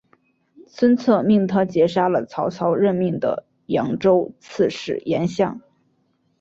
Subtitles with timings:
[0.65, 5.61] 孙策命他截杀了曹操任命的扬州刺史严象。